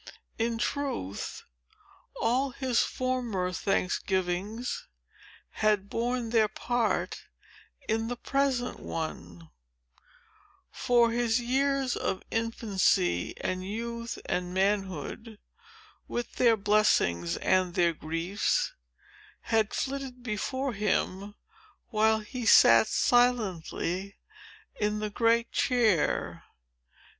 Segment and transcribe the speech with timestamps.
[0.39, 1.43] In truth,
[2.19, 4.87] all his former Thanksgivings
[5.51, 7.25] had borne their part
[7.87, 9.51] in the present one;
[10.71, 15.37] for, his years of infancy, and youth, and manhood
[16.07, 18.73] with their blessings and their griefs,
[19.53, 21.35] had flitted before him,
[21.89, 24.17] while he sat silently
[24.77, 26.43] in the great chair.